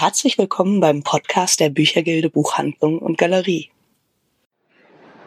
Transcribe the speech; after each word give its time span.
herzlich 0.00 0.38
willkommen 0.38 0.80
beim 0.80 1.02
Podcast 1.02 1.60
der 1.60 1.68
Büchergilde 1.68 2.30
Buchhandlung 2.30 3.00
und 3.00 3.18
Galerie. 3.18 3.70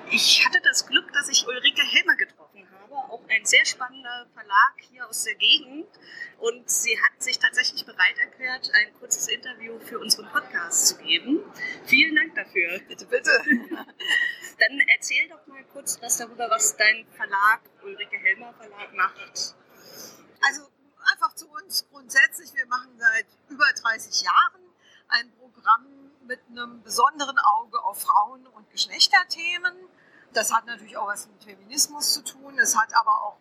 Ich 0.10 0.44
hatte 0.44 0.60
das 0.64 0.88
Glück, 0.88 1.14
dass 1.14 1.30
ich 1.30 1.46
Ulrike 1.48 1.83
Helmer 1.83 2.16
getroffen 2.16 2.67
habe, 2.82 2.96
auch 2.96 3.22
ein 3.30 3.46
sehr 3.46 3.64
spannender 3.67 4.25
Verlag 4.33 4.74
hier 4.90 5.08
aus 5.08 5.25
der 5.25 5.36
Gegend. 5.36 5.86
Und 6.40 6.67
sie 6.67 7.00
hat 7.00 7.22
sich 7.22 7.38
tatsächlich 7.38 7.86
bereit 7.86 8.18
erklärt, 8.20 8.71
ein 8.73 8.91
kurzes 9.00 9.28
Interview 9.28 9.78
für 9.80 9.99
unseren 9.99 10.27
Podcast 10.29 10.87
zu 10.87 10.97
geben. 10.97 11.41
Vielen 11.85 12.15
Dank 12.15 12.33
dafür. 12.33 12.79
Bitte, 12.87 13.05
bitte. 13.05 13.29
Dann 14.59 14.79
erzähl 14.95 15.29
doch 15.29 15.45
mal 15.45 15.63
kurz 15.71 15.99
was 16.01 16.17
darüber, 16.17 16.49
was 16.49 16.75
dein 16.77 17.05
Verlag, 17.15 17.61
Ulrike 17.83 18.17
Helmer 18.17 18.51
Verlag, 18.55 18.91
macht. 18.95 19.55
Also 20.41 20.63
einfach 21.11 21.35
zu 21.35 21.47
uns 21.47 21.85
grundsätzlich. 21.91 22.55
Wir 22.55 22.65
machen 22.65 22.89
seit 22.97 23.27
über 23.49 23.65
30 23.83 24.23
Jahren 24.23 24.62
ein 25.14 25.32
Programm 25.34 25.86
mit 26.28 26.39
einem 26.50 26.82
besonderen 26.83 27.37
Auge 27.37 27.83
auf 27.83 28.01
Frauen- 28.01 28.47
und 28.47 28.69
Geschlechterthemen. 28.71 29.74
Das 30.33 30.51
hat 30.51 30.65
natürlich 30.65 30.97
auch 30.97 31.07
was 31.07 31.28
mit 31.28 31.43
Feminismus 31.43 32.14
zu 32.14 32.24
tun. 32.24 32.58
Es 32.58 32.76
hat 32.78 32.96
aber 32.96 33.23
auch 33.23 33.38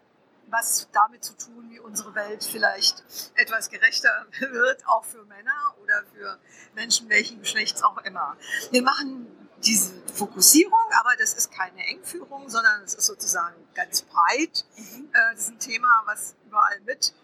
was 0.49 0.89
damit 0.93 1.25
zu 1.25 1.35
tun, 1.35 1.71
wie 1.71 1.81
unsere 1.81 2.15
Welt 2.15 2.45
vielleicht 2.45 3.03
etwas 3.37 3.71
gerechter 3.71 4.27
wird, 4.39 4.87
auch 4.87 5.05
für 5.05 5.25
Männer 5.25 5.75
oder 5.83 6.05
für 6.13 6.39
Menschen 6.75 7.09
welchen 7.09 7.41
Geschlechts 7.41 7.83
auch 7.83 7.99
immer. 7.99 8.37
Wir 8.71 8.83
machen 8.83 9.27
diese 9.65 9.93
Fokussierung, 10.13 10.91
aber 11.01 11.17
das 11.19 11.33
ist 11.35 11.53
keine 11.53 11.87
Engführung, 11.87 12.51
sondern 12.51 12.83
es 12.83 12.95
ist 12.95 13.07
sozusagen 13.07 13.55
ganz 13.75 14.03
breit. 14.03 14.67
Mhm. 14.77 15.09
Äh, 15.13 15.33
das 15.33 15.45
ist 15.45 15.49
ein 15.51 15.59
Thema, 15.59 16.03
was 16.05 16.35
überall 16.47 16.81
mit 16.81 17.15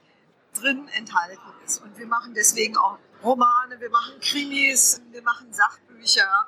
drin 0.55 0.89
enthalten 0.89 1.43
ist. 1.67 1.83
Und 1.83 1.99
wir 1.99 2.07
machen 2.07 2.33
deswegen 2.35 2.77
auch 2.77 2.99
Romane, 3.23 3.81
wir 3.81 3.91
machen 3.91 4.21
Krimis, 4.21 5.03
wir 5.11 5.23
machen 5.23 5.53
Sachbücher 5.53 6.47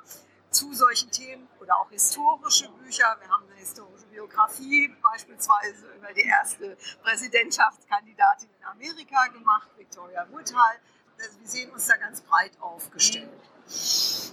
zu 0.51 0.73
solchen 0.73 1.11
Themen 1.11 1.49
oder 1.59 1.77
auch 1.77 1.89
historische 1.89 2.69
Bücher. 2.69 3.17
Wir 3.19 3.29
haben 3.29 3.43
eine 3.49 3.59
historische 3.59 4.05
Biografie 4.05 4.87
beispielsweise 5.01 5.87
über 5.97 6.13
die 6.13 6.21
erste 6.21 6.77
Präsidentschaftskandidatin 7.03 8.49
in 8.57 8.65
Amerika 8.65 9.27
gemacht, 9.27 9.67
Victoria 9.77 10.25
Woodhull. 10.31 10.79
Also 11.19 11.39
wir 11.41 11.47
sehen 11.47 11.71
uns 11.71 11.87
da 11.87 11.97
ganz 11.97 12.21
breit 12.21 12.53
aufgestellt. 12.61 13.29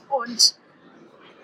Und 0.09 0.57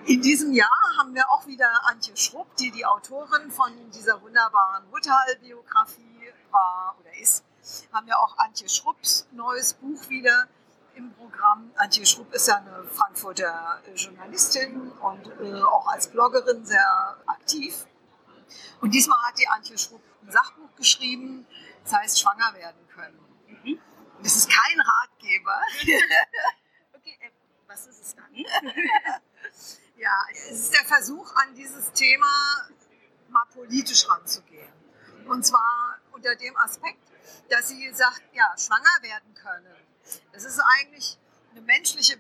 in 0.07 0.23
diesem 0.23 0.53
Jahr 0.53 0.97
haben 0.97 1.13
wir 1.13 1.29
auch 1.29 1.45
wieder 1.49 1.69
Antje 1.87 2.17
Schrupp, 2.17 2.55
die 2.57 2.71
die 2.71 2.87
Autorin 2.87 3.51
von 3.51 3.73
dieser 3.91 4.23
wunderbaren 4.23 4.85
Woodhull-Biografie 4.93 6.33
war 6.53 6.95
oder 7.01 7.11
ist 7.21 7.45
haben 7.93 8.07
wir 8.07 8.19
auch 8.19 8.37
Antje 8.37 8.69
Schrupps 8.69 9.27
neues 9.33 9.73
Buch 9.75 10.09
wieder 10.11 10.49
im 10.95 11.13
Programm. 11.15 11.71
Antje 11.77 12.07
Schrupp 12.07 12.33
ist 12.33 12.49
ja 12.49 12.57
eine 12.57 12.85
Frankfurter 12.89 13.83
äh, 13.87 13.95
Journalistin 13.95 14.91
und 14.93 15.27
äh, 15.41 15.63
auch 15.63 15.87
als 15.89 16.09
Bloggerin 16.09 16.65
sehr 16.65 17.19
aktiv. 17.27 17.87
Und 18.81 18.93
diesmal 18.93 19.19
hat 19.27 19.39
die 19.39 19.49
Antje 19.49 19.79
Schrupp 19.79 20.03
ein 20.23 20.31
Sachbuch 20.31 20.75
geschrieben, 20.77 21.47
das 21.85 21.93
heißt 21.95 22.21
Schwanger 22.21 22.55
werden 22.55 22.89
können. 22.89 23.19
Mhm. 23.47 23.81
Das 24.23 24.37
ist 24.37 24.49
kein 24.49 24.81
Ratgeber. 24.81 25.61
okay, 26.95 27.19
äh, 27.21 27.31
was 27.67 27.87
ist 27.87 28.01
es 28.01 28.15
dann? 28.15 28.35
ja, 29.97 30.13
es 30.33 30.51
ist 30.51 30.75
der 30.75 30.85
Versuch, 30.85 31.35
an 31.37 31.55
dieses 31.55 31.93
Thema 31.93 32.27
mal 33.29 33.45
politisch 33.53 34.09
ranzugehen. 34.09 34.73
Und 35.27 35.45
zwar 35.45 35.99
unter 36.13 36.35
dem 36.37 36.57
Aspekt, 36.59 37.01
dass 37.49 37.69
sie 37.69 37.93
sagt, 37.93 38.23
ja, 38.33 38.55
schwanger 38.57 39.03
werden 39.03 39.35
können. 39.35 39.84
Das 40.33 40.45
ist 40.45 40.61
eigentlich 40.79 41.19
eine 41.53 41.61
menschliche 41.63 42.19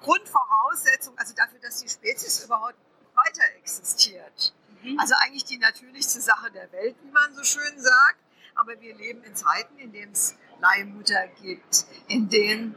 Grundvoraussetzung, 0.00 1.16
also 1.18 1.34
dafür, 1.34 1.58
dass 1.60 1.80
die 1.80 1.88
Spezies 1.88 2.44
überhaupt 2.44 2.76
weiter 3.14 3.44
existiert. 3.58 4.54
Mhm. 4.82 4.98
Also 4.98 5.14
eigentlich 5.18 5.44
die 5.44 5.58
natürlichste 5.58 6.20
Sache 6.20 6.50
der 6.50 6.70
Welt, 6.72 6.96
wie 7.02 7.10
man 7.10 7.34
so 7.34 7.44
schön 7.44 7.80
sagt. 7.80 8.18
Aber 8.54 8.80
wir 8.80 8.94
leben 8.94 9.22
in 9.22 9.34
Zeiten, 9.36 9.76
in 9.78 9.92
denen 9.92 10.12
es 10.12 10.34
Leihmutter 10.60 11.26
gibt, 11.42 11.84
in 12.08 12.28
denen 12.28 12.74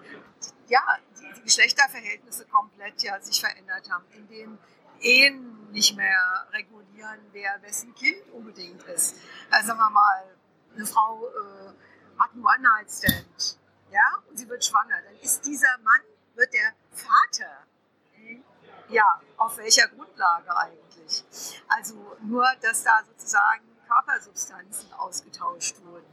ja, 0.67 0.81
die, 1.19 1.33
die 1.33 1.43
Geschlechterverhältnisse 1.43 2.45
komplett 2.45 3.01
ja, 3.01 3.19
sich 3.21 3.39
verändert 3.39 3.89
haben, 3.89 4.05
in 4.11 4.27
denen 4.27 4.59
Ehen 4.99 5.71
nicht 5.71 5.95
mehr 5.95 6.47
regulieren, 6.51 7.19
wer 7.31 7.61
wessen 7.61 7.95
Kind 7.95 8.29
unbedingt 8.33 8.83
ist. 8.83 9.15
Also 9.49 9.67
sagen 9.67 9.79
wir 9.79 9.89
mal, 9.89 10.35
eine 10.75 10.85
Frau 10.85 11.27
äh, 11.27 12.19
hat 12.19 12.31
einen 12.33 12.43
One-Night-Stand, 12.43 13.57
ja, 13.91 14.23
und 14.27 14.37
sie 14.37 14.47
wird 14.47 14.63
schwanger, 14.63 15.01
dann 15.01 15.15
ist 15.21 15.45
dieser 15.45 15.77
Mann, 15.79 16.01
wird 16.35 16.53
der 16.53 16.73
Vater. 16.91 17.65
Ja, 18.89 19.21
auf 19.37 19.57
welcher 19.57 19.87
Grundlage 19.87 20.55
eigentlich? 20.57 21.23
Also 21.67 22.17
nur, 22.21 22.47
dass 22.61 22.83
da 22.83 23.03
sozusagen 23.05 23.63
Körpersubstanzen 23.87 24.91
ausgetauscht 24.93 25.75
wurden. 25.83 26.07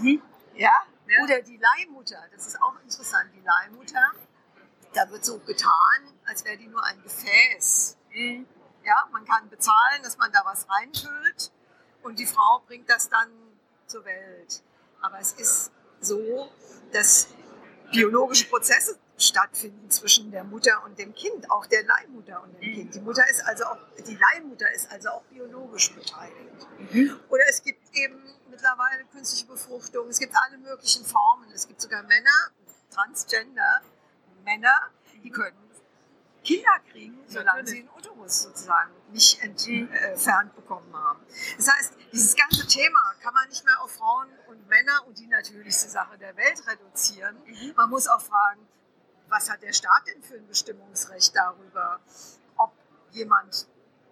Mhm. 0.00 0.22
Ja? 0.54 0.72
ja? 1.06 1.22
Oder 1.22 1.42
die 1.42 1.56
Leihmutter, 1.56 2.22
das 2.32 2.46
ist 2.46 2.62
auch 2.62 2.74
interessant, 2.82 3.30
die 3.34 3.42
Leihmutter, 3.42 4.12
da 4.92 5.08
wird 5.10 5.24
so 5.24 5.38
getan, 5.38 6.18
als 6.24 6.44
wäre 6.44 6.56
die 6.56 6.68
nur 6.68 6.82
ein 6.84 7.02
Gefäß. 7.02 7.96
Mhm. 8.10 8.46
Ja, 8.82 9.08
man 9.12 9.24
kann 9.24 9.48
bezahlen, 9.48 10.02
dass 10.02 10.16
man 10.16 10.30
da 10.32 10.42
was 10.44 10.66
reinfüllt 10.68 11.52
und 12.02 12.18
die 12.18 12.26
Frau 12.26 12.60
bringt 12.66 12.88
das 12.88 13.08
dann 13.08 13.30
zur 13.86 14.04
Welt. 14.04 14.62
Aber 15.00 15.18
es 15.18 15.32
ist 15.32 15.72
so, 16.00 16.48
dass 16.92 17.28
biologische 17.92 18.48
Prozesse 18.48 18.98
stattfinden 19.18 19.90
zwischen 19.90 20.30
der 20.30 20.44
Mutter 20.44 20.82
und 20.84 20.98
dem 20.98 21.14
Kind, 21.14 21.50
auch 21.50 21.66
der 21.66 21.84
Leihmutter 21.84 22.42
und 22.42 22.52
dem 22.54 22.60
Kind. 22.60 22.94
Die 22.94 23.00
Mutter 23.00 23.26
ist 23.28 23.40
also 23.46 23.64
auch, 23.64 23.78
die 24.06 24.16
Leihmutter 24.16 24.70
ist 24.72 24.90
also 24.90 25.08
auch 25.08 25.22
biologisch 25.24 25.94
beteiligt. 25.94 26.66
Mhm. 26.92 27.18
Oder 27.30 27.44
es 27.48 27.62
gibt 27.62 27.80
eben 27.94 28.22
mittlerweile 28.50 29.04
künstliche 29.12 29.46
Befruchtung, 29.46 30.08
es 30.08 30.18
gibt 30.18 30.34
alle 30.34 30.58
möglichen 30.58 31.04
Formen. 31.04 31.50
Es 31.52 31.66
gibt 31.66 31.80
sogar 31.80 32.02
Männer, 32.02 32.50
Transgender, 32.90 33.80
Männer, 34.44 34.90
die 35.22 35.30
können 35.30 35.56
Kinder 36.46 36.78
kriegen, 36.92 37.18
solange 37.26 37.66
sie 37.66 37.82
den 37.82 37.90
Uterus 37.90 38.44
sozusagen 38.44 38.92
nicht 39.10 39.42
entfernt 39.42 40.52
äh, 40.52 40.54
bekommen 40.54 40.94
haben. 40.94 41.18
Das 41.56 41.68
heißt, 41.68 41.94
dieses 42.12 42.36
ganze 42.36 42.66
Thema 42.68 43.14
kann 43.20 43.34
man 43.34 43.48
nicht 43.48 43.64
mehr 43.64 43.80
auf 43.82 43.90
Frauen 43.90 44.28
Männer 44.86 45.06
und 45.06 45.18
die 45.18 45.26
natürlichste 45.26 45.88
Sache 45.88 46.16
der 46.18 46.36
Welt 46.36 46.62
reduzieren. 46.66 47.36
Mhm. 47.46 47.74
Man 47.76 47.90
muss 47.90 48.06
auch 48.08 48.20
fragen, 48.20 48.66
was 49.28 49.50
hat 49.50 49.62
der 49.62 49.72
Staat 49.72 50.02
denn 50.06 50.22
für 50.22 50.34
ein 50.34 50.46
Bestimmungsrecht 50.46 51.34
darüber, 51.34 51.98
ob 52.56 52.72
jemand, 53.10 53.66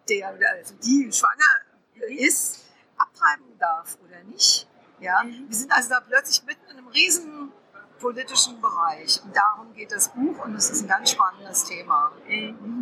der 0.08 0.28
also 0.28 0.74
die 0.82 1.10
schwanger 1.12 1.60
mhm. 1.94 2.18
ist, 2.18 2.64
abtreiben 2.96 3.58
darf 3.58 3.96
oder 4.04 4.22
nicht. 4.24 4.68
Ja? 5.00 5.22
Mhm. 5.22 5.48
Wir 5.48 5.56
sind 5.56 5.72
also 5.72 5.90
da 5.90 6.00
plötzlich 6.00 6.44
mitten 6.44 6.64
in 6.70 6.78
einem 6.78 6.88
riesen 6.88 7.52
politischen 8.00 8.60
Bereich. 8.60 9.22
Und 9.24 9.34
darum 9.34 9.72
geht 9.72 9.92
das 9.92 10.08
Buch 10.08 10.44
und 10.44 10.54
es 10.56 10.70
ist 10.70 10.82
ein 10.82 10.88
ganz 10.88 11.10
spannendes 11.10 11.64
Thema. 11.64 12.12
Mhm. 12.26 12.73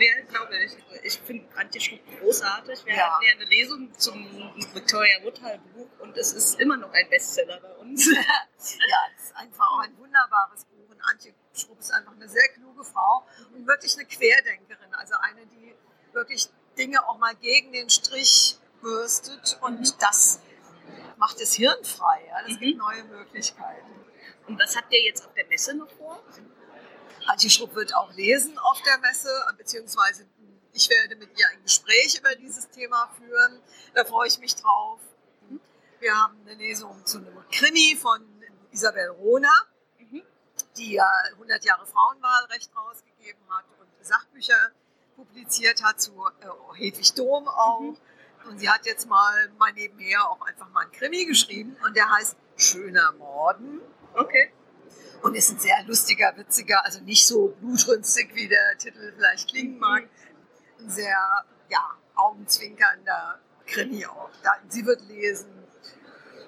Ja, 0.00 0.24
glaube 0.28 0.56
ich. 0.56 0.76
Ich 1.02 1.18
finde 1.20 1.48
Antje 1.56 1.80
Schrupp 1.80 2.00
großartig. 2.20 2.84
Wir 2.84 2.94
ja. 2.94 3.10
hatten 3.10 3.24
ja 3.24 3.32
eine 3.32 3.44
Lesung 3.44 3.92
zum 3.98 4.26
Victoria 4.74 5.22
Woodhull 5.22 5.58
Buch 5.74 5.88
und 6.00 6.16
es 6.16 6.32
ist 6.32 6.60
immer 6.60 6.76
noch 6.76 6.92
ein 6.92 7.08
Bestseller 7.10 7.60
bei 7.60 7.74
uns. 7.76 8.06
ja, 8.14 8.22
es 8.58 9.24
ist 9.24 9.36
einfach 9.36 9.70
auch 9.72 9.80
ein 9.80 9.96
wunderbares 9.98 10.64
Buch 10.66 10.88
und 10.88 11.00
Antje 11.02 11.34
Schrupp 11.52 11.80
ist 11.80 11.92
einfach 11.92 12.12
eine 12.12 12.28
sehr 12.28 12.48
kluge 12.54 12.84
Frau 12.84 13.26
und 13.54 13.66
wirklich 13.66 13.96
eine 13.96 14.06
Querdenkerin. 14.06 14.94
Also 14.94 15.14
eine, 15.20 15.46
die 15.46 15.74
wirklich 16.12 16.48
Dinge 16.76 17.06
auch 17.08 17.18
mal 17.18 17.34
gegen 17.36 17.72
den 17.72 17.90
Strich 17.90 18.58
bürstet 18.80 19.58
und 19.60 19.80
mhm. 19.80 19.92
das 19.98 20.40
macht 21.16 21.40
das 21.40 21.54
Hirn 21.54 21.84
frei. 21.84 22.24
Ja? 22.28 22.42
Das 22.42 22.52
mhm. 22.52 22.60
gibt 22.60 22.78
neue 22.78 23.04
Möglichkeiten. 23.04 23.98
Und 24.46 24.58
was 24.58 24.76
habt 24.76 24.92
ihr 24.92 25.04
jetzt 25.04 25.26
auf 25.26 25.34
der 25.34 25.46
Messe 25.46 25.76
noch 25.76 25.90
vor? 25.90 26.22
Antje 27.28 27.50
Schrupp 27.50 27.74
wird 27.74 27.94
auch 27.94 28.12
lesen 28.14 28.58
auf 28.58 28.80
der 28.82 28.98
Messe, 28.98 29.28
beziehungsweise 29.58 30.26
ich 30.72 30.88
werde 30.88 31.16
mit 31.16 31.38
ihr 31.38 31.46
ein 31.48 31.62
Gespräch 31.62 32.18
über 32.18 32.34
dieses 32.36 32.70
Thema 32.70 33.10
führen. 33.18 33.60
Da 33.94 34.04
freue 34.04 34.28
ich 34.28 34.38
mich 34.38 34.56
drauf. 34.56 34.98
Wir 36.00 36.14
haben 36.14 36.40
eine 36.46 36.54
Lesung 36.54 37.04
zu 37.04 37.18
einem 37.18 37.44
Krimi 37.50 37.96
von 38.00 38.24
Isabel 38.70 39.08
Rohner, 39.10 39.52
die 40.76 40.92
ja 40.92 41.10
100 41.32 41.64
Jahre 41.64 41.86
Frauenwahlrecht 41.86 42.70
rausgegeben 42.74 43.42
hat 43.50 43.64
und 43.78 43.88
Sachbücher 44.06 44.70
publiziert 45.16 45.82
hat 45.82 46.00
zu 46.00 46.12
äh, 46.40 46.78
Hedwig 46.78 47.12
Dom 47.14 47.46
auch. 47.48 47.80
Mhm. 47.80 47.98
Und 48.48 48.58
sie 48.58 48.70
hat 48.70 48.86
jetzt 48.86 49.06
mal 49.06 49.50
mal 49.58 49.72
nebenher 49.72 50.30
auch 50.30 50.40
einfach 50.42 50.70
mal 50.70 50.82
einen 50.82 50.92
Krimi 50.92 51.26
geschrieben 51.26 51.76
und 51.84 51.94
der 51.94 52.08
heißt 52.10 52.36
Schöner 52.56 53.12
Morden. 53.12 53.80
Okay. 54.14 54.52
Und 55.22 55.34
ist 55.34 55.50
ein 55.50 55.58
sehr 55.58 55.82
lustiger, 55.86 56.36
witziger, 56.36 56.84
also 56.84 57.00
nicht 57.00 57.26
so 57.26 57.48
blutrünstig, 57.60 58.34
wie 58.34 58.48
der 58.48 58.78
Titel 58.78 59.12
vielleicht 59.16 59.48
klingen 59.50 59.78
mag. 59.78 60.08
Ein 60.78 60.88
sehr, 60.90 61.44
ja, 61.68 61.96
augenzwinkernder 62.14 63.40
Krimi 63.66 64.06
auch. 64.06 64.30
Sie 64.68 64.86
wird 64.86 65.02
lesen. 65.08 65.50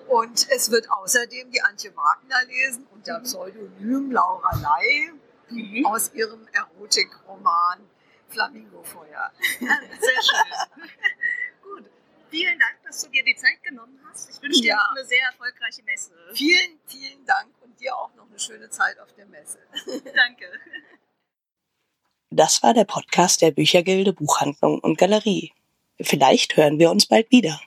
Und 0.09 0.49
es 0.51 0.71
wird 0.71 0.91
außerdem 0.91 1.51
die 1.51 1.63
Antje 1.63 1.95
Wagner 1.97 2.45
lesen 2.47 2.87
unter 2.93 3.21
Pseudonym 3.21 4.11
Laura 4.11 4.51
Ley. 4.57 5.13
mhm. 5.51 5.87
aus 5.87 6.13
ihrem 6.15 6.47
Erotikroman 6.53 7.89
Flamingofeuer. 8.29 9.33
Sehr 9.59 9.69
schön. 9.69 10.83
Gut. 11.63 11.91
Vielen 12.31 12.59
Dank, 12.59 12.83
dass 12.85 13.03
du 13.03 13.11
dir 13.11 13.25
die 13.25 13.35
Zeit 13.35 13.63
genommen 13.63 14.01
hast. 14.09 14.31
Ich 14.31 14.43
wünsche 14.43 14.61
dir 14.61 14.69
ja. 14.69 14.89
eine 14.91 15.05
sehr 15.05 15.25
erfolgreiche 15.27 15.83
Messe. 15.83 16.13
Vielen, 16.33 16.79
vielen 16.87 17.25
Dank 17.25 17.51
und 17.61 17.79
dir 17.81 17.97
auch 17.97 18.15
noch 18.15 18.20
schöne 18.41 18.71
Zeit 18.71 18.99
auf 18.99 19.13
der 19.15 19.27
Messe. 19.27 19.59
Danke. 20.15 20.47
Das 22.31 22.63
war 22.63 22.75
der 22.75 22.85
Podcast 22.85 23.43
der 23.43 23.51
Büchergilde 23.51 24.13
Buchhandlung 24.13 24.79
und 24.79 24.99
Galerie. 24.99 25.53
Vielleicht 26.01 26.57
hören 26.57 26.79
wir 26.79 26.91
uns 26.91 27.07
bald 27.07 27.31
wieder. 27.31 27.61